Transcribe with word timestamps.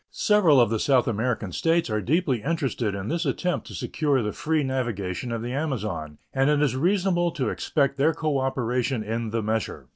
Several 0.09 0.59
of 0.59 0.71
the 0.71 0.79
South 0.79 1.07
American 1.07 1.51
States 1.51 1.87
are 1.87 2.01
deeply 2.01 2.41
interested 2.41 2.95
in 2.95 3.07
this 3.07 3.23
attempt 3.23 3.67
to 3.67 3.75
secure 3.75 4.23
the 4.23 4.33
free 4.33 4.63
navigation 4.63 5.31
of 5.31 5.43
the 5.43 5.53
Amazon, 5.53 6.17
and 6.33 6.49
it 6.49 6.59
is 6.59 6.75
reasonable 6.75 7.29
to 7.33 7.49
expect 7.49 7.97
their 7.97 8.11
cooperation 8.15 9.03
in 9.03 9.29
the 9.29 9.43
measure. 9.43 9.89